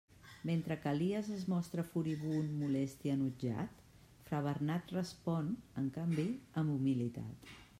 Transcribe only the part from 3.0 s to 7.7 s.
i enutjat, fra Bernat respon, en canvi, amb humilitat.